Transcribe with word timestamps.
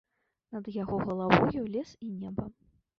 Над 0.57 0.69
яго 0.77 0.95
галавою 1.09 1.61
лес 1.79 1.95
і 2.09 2.13
неба. 2.21 2.53